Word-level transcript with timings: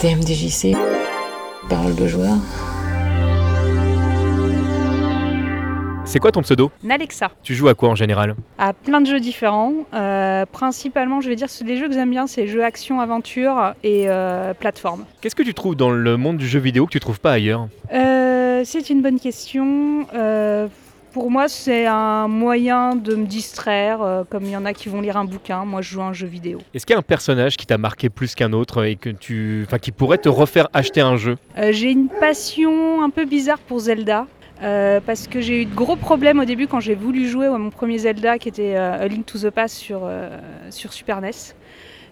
TMDJC, 0.00 0.74
parole 1.68 1.94
de 1.94 2.06
joueur. 2.06 2.36
C'est 6.06 6.18
quoi 6.18 6.32
ton 6.32 6.40
pseudo? 6.40 6.70
Nalexa. 6.82 7.30
Tu 7.42 7.54
joues 7.54 7.68
à 7.68 7.74
quoi 7.74 7.90
en 7.90 7.94
général? 7.94 8.34
À 8.56 8.72
plein 8.72 9.02
de 9.02 9.06
jeux 9.06 9.20
différents. 9.20 9.74
Euh, 9.92 10.46
principalement, 10.50 11.20
je 11.20 11.28
vais 11.28 11.36
dire, 11.36 11.48
les 11.66 11.76
jeux 11.76 11.86
que 11.86 11.92
j'aime 11.92 12.08
bien, 12.08 12.26
c'est 12.26 12.46
jeux 12.46 12.64
action-aventure 12.64 13.74
et 13.84 14.04
euh, 14.08 14.54
plateforme. 14.54 15.04
Qu'est-ce 15.20 15.36
que 15.36 15.42
tu 15.42 15.52
trouves 15.52 15.76
dans 15.76 15.90
le 15.90 16.16
monde 16.16 16.38
du 16.38 16.48
jeu 16.48 16.60
vidéo 16.60 16.86
que 16.86 16.92
tu 16.92 17.00
trouves 17.00 17.20
pas 17.20 17.32
ailleurs? 17.32 17.68
Euh, 17.92 18.62
c'est 18.64 18.88
une 18.88 19.02
bonne 19.02 19.20
question. 19.20 20.06
Pour 21.12 21.28
moi, 21.30 21.48
c'est 21.48 21.86
un 21.86 22.28
moyen 22.28 22.94
de 22.94 23.16
me 23.16 23.26
distraire, 23.26 24.00
euh, 24.00 24.22
comme 24.28 24.44
il 24.44 24.50
y 24.50 24.56
en 24.56 24.64
a 24.64 24.72
qui 24.72 24.88
vont 24.88 25.00
lire 25.00 25.16
un 25.16 25.24
bouquin. 25.24 25.64
Moi, 25.64 25.82
je 25.82 25.90
joue 25.90 26.00
à 26.02 26.04
un 26.04 26.12
jeu 26.12 26.28
vidéo. 26.28 26.58
Est-ce 26.72 26.86
qu'il 26.86 26.94
y 26.94 26.96
a 26.96 27.00
un 27.00 27.02
personnage 27.02 27.56
qui 27.56 27.66
t'a 27.66 27.78
marqué 27.78 28.08
plus 28.10 28.36
qu'un 28.36 28.52
autre 28.52 28.84
et 28.84 28.94
que 28.94 29.10
tu, 29.10 29.64
enfin, 29.66 29.78
qui 29.78 29.90
pourrait 29.90 30.18
te 30.18 30.28
refaire 30.28 30.68
acheter 30.72 31.00
un 31.00 31.16
jeu? 31.16 31.36
Euh, 31.58 31.72
j'ai 31.72 31.90
une 31.90 32.08
passion 32.08 33.02
un 33.02 33.10
peu 33.10 33.24
bizarre 33.24 33.58
pour 33.58 33.80
Zelda. 33.80 34.26
euh, 34.62 35.00
parce 35.04 35.26
que 35.26 35.40
j'ai 35.40 35.62
eu 35.62 35.64
de 35.64 35.74
gros 35.74 35.96
problèmes 35.96 36.38
au 36.38 36.44
début 36.44 36.68
quand 36.68 36.80
j'ai 36.80 36.94
voulu 36.94 37.26
jouer 37.26 37.46
à 37.46 37.58
mon 37.58 37.70
premier 37.70 37.98
Zelda 37.98 38.38
qui 38.38 38.48
était 38.50 38.76
A 38.76 39.08
Link 39.08 39.24
to 39.26 39.38
the 39.38 39.50
Past 39.50 39.74
sur, 39.76 40.02
sur 40.68 40.92
Super 40.92 41.20
NES. 41.22 41.30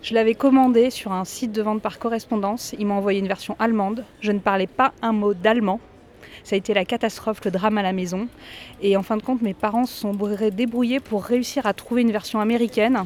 Je 0.00 0.14
l'avais 0.14 0.34
commandé 0.34 0.90
sur 0.90 1.12
un 1.12 1.24
site 1.24 1.52
de 1.52 1.60
vente 1.60 1.82
par 1.82 1.98
correspondance. 1.98 2.74
Il 2.78 2.86
m'a 2.86 2.94
envoyé 2.94 3.18
une 3.20 3.28
version 3.28 3.54
allemande. 3.58 4.04
Je 4.20 4.32
ne 4.32 4.38
parlais 4.38 4.66
pas 4.66 4.92
un 5.02 5.12
mot 5.12 5.34
d'allemand. 5.34 5.78
Ça 6.44 6.54
a 6.54 6.58
été 6.58 6.74
la 6.74 6.84
catastrophe, 6.84 7.40
le 7.44 7.50
drame 7.50 7.78
à 7.78 7.82
la 7.82 7.92
maison. 7.92 8.28
Et 8.82 8.96
en 8.96 9.02
fin 9.02 9.16
de 9.16 9.22
compte, 9.22 9.42
mes 9.42 9.54
parents 9.54 9.86
se 9.86 10.00
sont 10.00 10.16
débrouillés 10.52 11.00
pour 11.00 11.24
réussir 11.24 11.66
à 11.66 11.72
trouver 11.72 12.02
une 12.02 12.12
version 12.12 12.40
américaine. 12.40 13.04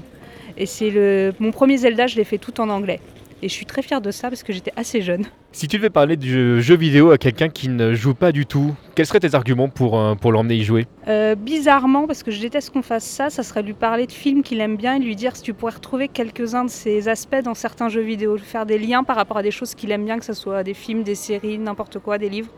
Et 0.57 0.67
c'est 0.67 0.91
le 0.91 1.35
mon 1.39 1.51
premier 1.51 1.79
Zelda, 1.79 2.07
je 2.07 2.17
l'ai 2.17 2.25
fait 2.25 2.39
tout 2.39 2.61
en 2.61 2.69
anglais. 2.69 3.01
Et 3.43 3.49
je 3.49 3.53
suis 3.53 3.67
très 3.67 3.83
fière 3.83 4.01
de 4.01 4.13
ça 4.13 4.29
parce 4.29 4.45
que 4.45 4.53
j'étais 4.53 4.73
assez 4.77 5.03
jeune. 5.03 5.27
Si 5.51 5.67
tu 5.67 5.77
devais 5.77 5.91
parler 5.91 6.17
du 6.17 6.63
jeu 6.63 6.77
vidéo 6.77 7.11
à 7.11 7.19
quelqu'un 7.19 7.49
qui 7.49 7.69
ne 7.69 7.93
joue 7.93 8.15
pas 8.15 8.31
du 8.31 8.47
tout, 8.47 8.75
quels 8.95 9.07
seraient 9.07 9.21
tes 9.21 9.35
arguments 9.35 9.69
pour, 9.69 9.99
euh, 9.99 10.15
pour 10.15 10.33
l'emmener 10.33 10.57
y 10.57 10.65
jouer? 10.65 10.87
Euh, 11.09 11.35
bizarrement, 11.35 12.07
parce 12.07 12.23
que 12.23 12.31
je 12.31 12.41
déteste 12.41 12.71
qu'on 12.71 12.83
fasse 12.83 13.05
ça, 13.05 13.31
ça 13.31 13.43
serait 13.43 13.63
lui 13.63 13.73
parler 13.73 14.07
de 14.07 14.13
films 14.13 14.43
qu'il 14.43 14.61
aime 14.61 14.77
bien 14.77 14.97
et 14.97 14.99
lui 14.99 15.17
dire 15.17 15.37
si 15.37 15.43
tu 15.43 15.55
pourrais 15.55 15.75
retrouver 15.75 16.09
quelques-uns 16.09 16.65
de 16.65 16.71
ces 16.71 17.09
aspects 17.09 17.43
dans 17.43 17.55
certains 17.55 17.89
jeux 17.89 18.03
vidéo, 18.03 18.37
faire 18.39 18.67
des 18.67 18.79
liens 18.79 19.05
par 19.05 19.17
rapport 19.17 19.39
à 19.39 19.43
des 19.43 19.51
choses 19.51 19.75
qu'il 19.75 19.91
aime 19.91 20.05
bien, 20.05 20.19
que 20.19 20.25
ce 20.25 20.33
soit 20.33 20.63
des 20.63 20.75
films, 20.75 21.03
des 21.03 21.15
séries, 21.15 21.59
n'importe 21.59 21.99
quoi, 21.99 22.19
des 22.19 22.29
livres, 22.29 22.51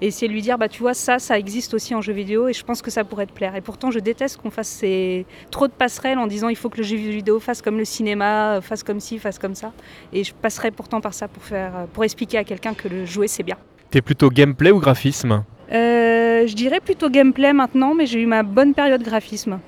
et 0.00 0.06
essayer 0.06 0.28
de 0.28 0.32
lui 0.32 0.42
dire 0.42 0.58
bah 0.58 0.68
tu 0.68 0.80
vois 0.80 0.94
ça, 0.94 1.18
ça 1.18 1.38
existe 1.38 1.74
aussi 1.74 1.94
en 1.94 2.00
jeu 2.00 2.12
vidéo 2.12 2.48
et 2.48 2.52
je 2.52 2.64
pense 2.64 2.82
que 2.82 2.90
ça 2.90 3.04
pourrait 3.04 3.26
te 3.26 3.32
plaire. 3.32 3.56
Et 3.56 3.60
pourtant, 3.60 3.90
je 3.90 3.98
déteste 3.98 4.36
qu'on 4.36 4.50
fasse 4.50 4.68
ces... 4.68 5.26
trop 5.50 5.66
de 5.66 5.72
passerelles 5.72 6.18
en 6.18 6.26
disant 6.26 6.48
il 6.48 6.56
faut 6.56 6.68
que 6.68 6.78
le 6.78 6.84
jeu 6.84 6.96
vidéo 6.96 7.40
fasse 7.40 7.62
comme 7.62 7.78
le 7.78 7.84
cinéma, 7.84 8.60
fasse 8.62 8.82
comme 8.82 9.00
ci, 9.00 9.18
fasse 9.18 9.38
comme 9.38 9.54
ça. 9.54 9.72
Et 10.12 10.22
je 10.22 10.32
passerais 10.34 10.70
pourtant 10.70 11.00
par 11.00 11.14
ça 11.14 11.26
pour 11.26 11.42
faire, 11.42 11.72
pour 11.92 12.04
expliquer 12.04 12.38
à 12.38 12.44
quelqu'un 12.44 12.74
que 12.74 12.88
le 12.88 13.06
jouer 13.06 13.26
c'est 13.26 13.42
bien. 13.42 13.56
T'es 13.90 14.02
plutôt 14.02 14.28
gameplay 14.28 14.70
ou 14.70 14.78
graphisme? 14.78 15.44
Euh, 15.72 16.46
je 16.46 16.54
dirais 16.54 16.80
plutôt 16.80 17.10
gameplay 17.10 17.52
maintenant, 17.52 17.94
mais 17.94 18.06
j'ai 18.06 18.20
eu 18.22 18.26
ma 18.26 18.42
bonne 18.42 18.74
période 18.74 19.02
graphisme. 19.02 19.58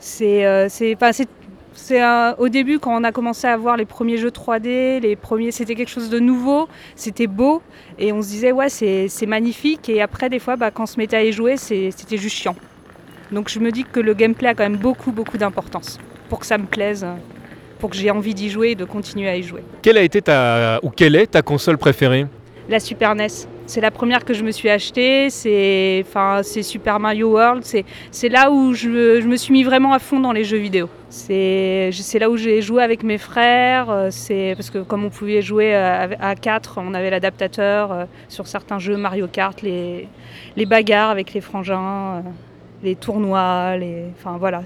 C'est, 0.00 0.44
euh, 0.44 0.68
c'est, 0.68 0.96
c'est, 1.74 2.00
un- 2.00 2.34
au 2.38 2.48
début 2.48 2.78
quand 2.80 2.96
on 3.00 3.04
a 3.04 3.12
commencé 3.12 3.46
à 3.46 3.56
voir 3.56 3.76
les 3.76 3.84
premiers 3.84 4.16
jeux 4.16 4.30
3D, 4.30 5.00
les 5.00 5.16
premiers, 5.16 5.52
c'était 5.52 5.74
quelque 5.74 5.90
chose 5.90 6.10
de 6.10 6.18
nouveau, 6.18 6.68
c'était 6.96 7.26
beau, 7.28 7.62
et 7.98 8.12
on 8.12 8.20
se 8.22 8.28
disait 8.28 8.52
ouais 8.52 8.68
c'est, 8.68 9.06
c'est 9.08 9.26
magnifique. 9.26 9.88
Et 9.88 10.00
après 10.00 10.28
des 10.28 10.38
fois, 10.40 10.56
bah, 10.56 10.70
quand 10.72 10.84
on 10.84 10.86
se 10.86 10.96
mettait 10.98 11.16
à 11.16 11.24
y 11.24 11.32
jouer, 11.32 11.56
c'est- 11.56 11.90
c'était 11.96 12.16
juste 12.16 12.36
chiant. 12.36 12.56
Donc 13.30 13.48
je 13.48 13.58
me 13.60 13.70
dis 13.70 13.84
que 13.84 14.00
le 14.00 14.14
gameplay 14.14 14.48
a 14.48 14.54
quand 14.54 14.64
même 14.64 14.76
beaucoup 14.78 15.12
beaucoup 15.12 15.36
d'importance 15.38 15.98
pour 16.28 16.38
que 16.40 16.46
ça 16.46 16.58
me 16.58 16.64
plaise, 16.66 17.06
pour 17.78 17.90
que 17.90 17.96
j'ai 17.96 18.10
envie 18.10 18.34
d'y 18.34 18.50
jouer 18.50 18.70
et 18.70 18.74
de 18.74 18.84
continuer 18.84 19.28
à 19.28 19.36
y 19.36 19.42
jouer. 19.42 19.62
Quelle 19.82 19.98
a 19.98 20.02
été 20.02 20.22
ta 20.22 20.80
ou 20.82 20.90
quelle 20.90 21.14
est 21.14 21.28
ta 21.28 21.42
console 21.42 21.78
préférée? 21.78 22.26
La 22.68 22.80
Super 22.80 23.14
NES. 23.14 23.28
C'est 23.68 23.82
la 23.82 23.90
première 23.90 24.24
que 24.24 24.32
je 24.32 24.44
me 24.44 24.50
suis 24.50 24.70
achetée. 24.70 25.28
C'est, 25.28 26.02
Super 26.62 26.98
Mario 26.98 27.32
World. 27.32 27.62
C'est, 27.64 28.28
là 28.30 28.50
où 28.50 28.72
je, 28.72 29.20
me 29.20 29.36
suis 29.36 29.52
mis 29.52 29.62
vraiment 29.62 29.92
à 29.92 29.98
fond 29.98 30.20
dans 30.20 30.32
les 30.32 30.42
jeux 30.42 30.56
vidéo. 30.56 30.88
C'est, 31.10 31.90
là 32.18 32.30
où 32.30 32.38
j'ai 32.38 32.62
joué 32.62 32.82
avec 32.82 33.02
mes 33.02 33.18
frères. 33.18 33.90
euh, 33.90 34.10
parce 34.54 34.70
que 34.70 34.78
comme 34.78 35.04
on 35.04 35.10
pouvait 35.10 35.42
jouer 35.42 35.74
à, 35.74 36.08
à 36.18 36.34
4, 36.34 36.78
on 36.78 36.94
avait 36.94 37.10
l'adaptateur 37.10 37.92
euh, 37.92 38.04
sur 38.30 38.46
certains 38.46 38.78
jeux 38.78 38.96
Mario 38.96 39.28
Kart, 39.28 39.60
les, 39.60 40.08
bagarres 40.64 41.10
avec 41.10 41.34
les 41.34 41.42
frangins, 41.42 42.16
euh, 42.16 42.20
les 42.82 42.96
tournois, 42.96 43.76
les, 43.76 44.06
enfin 44.18 44.38
voilà, 44.38 44.62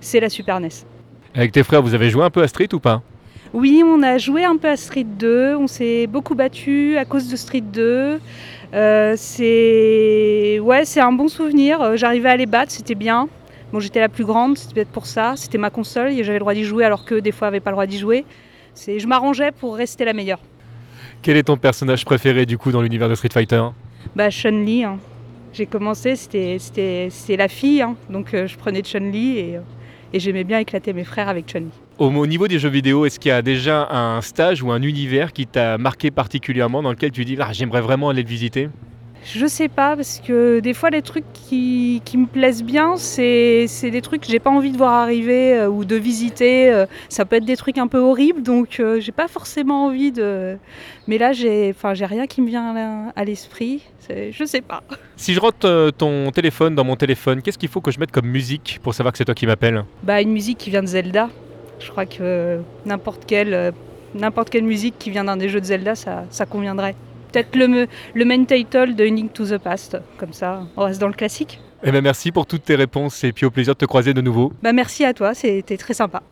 c'est 0.00 0.20
la 0.20 0.30
Super 0.30 0.58
NES. 0.58 0.70
Avec 1.34 1.52
tes 1.52 1.62
frères, 1.62 1.82
vous 1.82 1.92
avez 1.92 2.08
joué 2.08 2.24
un 2.24 2.30
peu 2.30 2.42
à 2.42 2.48
Street 2.48 2.72
ou 2.72 2.80
pas? 2.80 3.02
Oui, 3.54 3.82
on 3.84 4.02
a 4.02 4.18
joué 4.18 4.44
un 4.44 4.56
peu 4.56 4.68
à 4.68 4.76
Street 4.76 5.04
2, 5.04 5.56
on 5.56 5.66
s'est 5.66 6.06
beaucoup 6.06 6.34
battu 6.34 6.96
à 6.98 7.04
cause 7.04 7.28
de 7.28 7.36
Street 7.36 7.60
2. 7.62 8.20
Euh, 8.74 9.14
c'est 9.16 10.58
ouais, 10.60 10.84
c'est 10.84 11.00
un 11.00 11.12
bon 11.12 11.28
souvenir. 11.28 11.96
J'arrivais 11.96 12.28
à 12.30 12.36
les 12.36 12.46
battre, 12.46 12.72
c'était 12.72 12.94
bien. 12.94 13.28
Bon, 13.72 13.80
j'étais 13.80 14.00
la 14.00 14.08
plus 14.08 14.24
grande, 14.24 14.58
c'était 14.58 14.74
peut-être 14.74 14.90
pour 14.90 15.06
ça. 15.06 15.34
C'était 15.36 15.58
ma 15.58 15.70
console 15.70 16.10
et 16.12 16.24
j'avais 16.24 16.38
le 16.38 16.40
droit 16.40 16.54
d'y 16.54 16.64
jouer 16.64 16.84
alors 16.84 17.04
que 17.04 17.14
des 17.14 17.32
fois, 17.32 17.48
n'avaient 17.48 17.60
pas 17.60 17.70
le 17.70 17.74
droit 17.76 17.86
d'y 17.86 17.98
jouer. 17.98 18.24
C'est, 18.74 18.98
je 18.98 19.06
m'arrangeais 19.06 19.52
pour 19.52 19.76
rester 19.76 20.04
la 20.04 20.12
meilleure. 20.12 20.40
Quel 21.22 21.36
est 21.36 21.44
ton 21.44 21.56
personnage 21.56 22.04
préféré 22.04 22.44
du 22.46 22.58
coup 22.58 22.70
dans 22.72 22.82
l'univers 22.82 23.08
de 23.08 23.14
Street 23.14 23.30
Fighter 23.32 23.62
Bah, 24.14 24.28
Chun-Li. 24.30 24.84
hein. 24.84 24.98
J'ai 25.52 25.64
commencé, 25.66 26.16
c'était, 26.16 26.58
c'était, 26.58 27.08
c'était 27.10 27.38
la 27.38 27.48
fille, 27.48 27.80
hein. 27.80 27.96
donc 28.10 28.34
euh, 28.34 28.46
je 28.46 28.58
prenais 28.58 28.82
Chun-Li 28.82 29.38
et, 29.38 29.56
euh, 29.56 29.60
et 30.12 30.20
j'aimais 30.20 30.44
bien 30.44 30.58
éclater 30.58 30.92
mes 30.92 31.04
frères 31.04 31.28
avec 31.28 31.46
Chun-Li. 31.46 31.70
au, 31.98 32.06
au 32.06 32.26
niveau 32.26 32.48
des 32.48 32.58
jeux 32.58 32.68
vidéo, 32.68 33.06
est-ce 33.06 33.18
qu'il 33.18 33.30
y 33.30 33.32
a 33.32 33.42
déjà 33.42 33.88
un 33.90 34.20
stage 34.20 34.62
ou 34.62 34.70
un 34.70 34.82
univers 34.82 35.32
qui 35.32 35.46
t'a 35.46 35.78
marqué 35.78 36.10
particulièrement 36.10 36.82
dans 36.82 36.90
lequel 36.90 37.10
tu 37.10 37.24
dis 37.24 37.36
ah, 37.40 37.52
j'aimerais 37.52 37.80
vraiment 37.80 38.08
aller 38.10 38.22
le 38.22 38.28
visiter? 38.28 38.68
Je 39.34 39.46
sais 39.46 39.68
pas, 39.68 39.96
parce 39.96 40.20
que 40.24 40.60
des 40.60 40.72
fois, 40.72 40.90
les 40.90 41.02
trucs 41.02 41.24
qui, 41.32 42.00
qui 42.04 42.16
me 42.16 42.26
plaisent 42.26 42.62
bien, 42.62 42.96
c'est 42.96 43.66
des 43.82 44.00
trucs 44.00 44.20
que 44.20 44.28
j'ai 44.28 44.38
pas 44.38 44.50
envie 44.50 44.70
de 44.70 44.76
voir 44.76 44.92
arriver 44.92 45.54
euh, 45.54 45.68
ou 45.68 45.84
de 45.84 45.96
visiter. 45.96 46.70
euh, 46.72 46.86
ça 47.08 47.24
peut 47.24 47.36
être 47.36 47.44
des 47.44 47.56
trucs 47.56 47.76
un 47.78 47.88
peu 47.88 47.98
horribles, 47.98 48.42
donc 48.42 48.78
euh, 48.78 49.00
j'ai 49.00 49.10
pas 49.10 49.26
forcément 49.26 49.86
envie 49.86 50.12
de. 50.12 50.56
Mais 51.08 51.18
là, 51.18 51.32
j'ai 51.32 51.74
rien 51.82 52.26
qui 52.28 52.40
me 52.40 52.46
vient 52.46 53.12
à, 53.16 53.24
l'esprit. 53.24 53.82
Je 54.08 54.44
sais 54.44 54.60
pas. 54.60 54.84
Si 55.16 55.34
je 55.34 55.40
rentre 55.40 55.66
euh, 55.66 55.90
ton 55.90 56.30
téléphone 56.30 56.76
dans 56.76 56.84
mon 56.84 56.94
téléphone, 56.94 57.42
qu'est-ce 57.42 57.58
qu'il 57.58 57.68
faut 57.68 57.80
que 57.80 57.90
je 57.90 57.98
mette 57.98 58.12
comme 58.12 58.28
musique 58.28 58.78
pour 58.82 58.94
savoir 58.94 59.10
que 59.12 59.18
c'est 59.18 59.24
toi 59.24 59.34
qui 59.34 59.46
m'appelles 59.46 59.84
Bah, 60.04 60.20
une 60.20 60.30
musique 60.30 60.58
qui 60.58 60.70
vient 60.70 60.82
de 60.82 60.88
Zelda. 60.88 61.30
Je 61.80 61.90
crois 61.90 62.06
que 62.06 62.60
n'importe 62.84 63.24
quelle, 63.26 63.72
n'importe 64.14 64.50
quelle 64.50 64.64
musique 64.64 64.94
qui 65.00 65.10
vient 65.10 65.24
d'un 65.24 65.36
des 65.36 65.48
jeux 65.48 65.60
de 65.60 65.66
Zelda, 65.66 65.96
ça, 65.96 66.24
ça 66.30 66.46
conviendrait. 66.46 66.94
Peut-être 67.36 67.54
le, 67.54 67.68
me- 67.68 67.86
le 68.14 68.24
main 68.24 68.42
title 68.46 68.94
de 68.94 69.04
Link 69.04 69.34
to 69.34 69.44
the 69.44 69.58
Past, 69.58 69.98
comme 70.16 70.32
ça, 70.32 70.62
on 70.74 70.84
reste 70.84 70.98
dans 71.02 71.06
le 71.08 71.12
classique. 71.12 71.60
Eh 71.84 71.92
ben 71.92 72.00
merci 72.02 72.32
pour 72.32 72.46
toutes 72.46 72.64
tes 72.64 72.76
réponses 72.76 73.22
et 73.24 73.32
puis 73.32 73.44
au 73.44 73.50
plaisir 73.50 73.74
de 73.74 73.78
te 73.78 73.84
croiser 73.84 74.14
de 74.14 74.22
nouveau. 74.22 74.54
Bah 74.62 74.72
merci 74.72 75.04
à 75.04 75.12
toi, 75.12 75.34
c'était 75.34 75.76
très 75.76 75.92
sympa. 75.92 76.22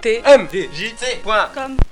TMDJC.com 0.00 1.89